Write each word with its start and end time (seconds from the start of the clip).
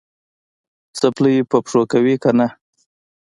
څپلۍ 0.97 1.35
په 1.49 1.57
پښو 1.65 1.81
کوې 1.91 2.15
که 2.23 2.31
نه؟ 2.37 2.47